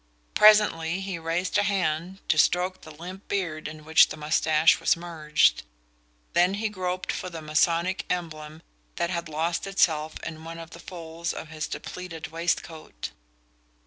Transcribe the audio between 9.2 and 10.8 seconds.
lost itself in one of the